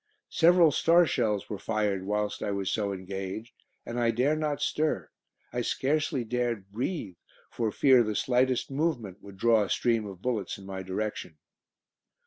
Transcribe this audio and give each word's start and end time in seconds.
Several 0.31 0.71
star 0.71 1.05
shells 1.05 1.47
were 1.47 1.59
fired 1.59 2.07
whilst 2.07 2.41
I 2.41 2.49
was 2.49 2.71
so 2.71 2.91
engaged, 2.91 3.53
and 3.85 3.99
I 3.99 4.09
dare 4.09 4.35
not 4.35 4.59
stir 4.59 5.11
I 5.53 5.61
scarcely 5.61 6.23
dared 6.23 6.71
breathe 6.71 7.17
for 7.51 7.71
fear 7.71 8.01
the 8.01 8.15
slightest 8.15 8.71
movement 8.71 9.21
would 9.21 9.37
draw 9.37 9.61
a 9.61 9.69
stream 9.69 10.07
of 10.07 10.19
bullets 10.23 10.57
in 10.57 10.65
my 10.65 10.81
direction. 10.81 11.37